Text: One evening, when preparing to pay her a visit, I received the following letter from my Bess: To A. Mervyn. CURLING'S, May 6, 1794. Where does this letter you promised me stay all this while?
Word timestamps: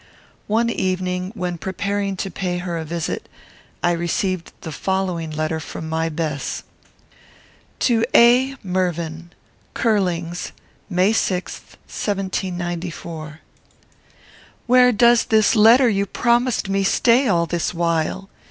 One 0.47 0.71
evening, 0.71 1.31
when 1.35 1.59
preparing 1.59 2.17
to 2.17 2.31
pay 2.31 2.57
her 2.57 2.75
a 2.79 2.83
visit, 2.83 3.29
I 3.83 3.91
received 3.91 4.51
the 4.61 4.71
following 4.71 5.29
letter 5.29 5.59
from 5.59 5.87
my 5.87 6.09
Bess: 6.09 6.63
To 7.81 8.03
A. 8.15 8.55
Mervyn. 8.63 9.29
CURLING'S, 9.75 10.53
May 10.89 11.13
6, 11.13 11.53
1794. 11.85 13.41
Where 14.65 14.91
does 14.91 15.25
this 15.25 15.55
letter 15.55 15.87
you 15.87 16.07
promised 16.07 16.67
me 16.67 16.83
stay 16.83 17.27
all 17.27 17.45
this 17.45 17.71
while? 17.71 18.27